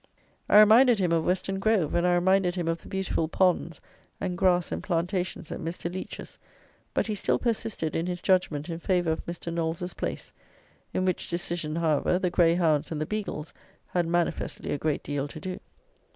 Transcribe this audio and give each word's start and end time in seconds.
I 0.49 0.59
reminded 0.59 0.97
him 0.97 1.11
of 1.11 1.25
Weston 1.27 1.59
Grove; 1.59 1.93
and 1.93 2.07
I 2.07 2.15
reminded 2.15 2.55
him 2.55 2.67
of 2.67 2.81
the 2.81 2.87
beautiful 2.87 3.27
ponds 3.27 3.79
and 4.19 4.35
grass 4.35 4.71
and 4.71 4.81
plantations 4.81 5.51
at 5.51 5.59
Mr. 5.59 5.93
Leach's; 5.93 6.39
but 6.95 7.05
he 7.05 7.13
still 7.13 7.37
persisted 7.37 7.95
in 7.95 8.07
his 8.07 8.19
judgment 8.19 8.67
in 8.67 8.79
favour 8.79 9.11
of 9.11 9.23
Mr. 9.27 9.53
Knowles's 9.53 9.93
place, 9.93 10.33
in 10.91 11.05
which 11.05 11.29
decision, 11.29 11.75
however, 11.75 12.17
the 12.17 12.31
greyhounds 12.31 12.91
and 12.91 12.99
the 12.99 13.05
beagles 13.05 13.53
had 13.89 14.07
manifestly 14.07 14.71
a 14.71 14.79
great 14.79 15.03
deal 15.03 15.27
to 15.27 15.39
do. 15.39 15.59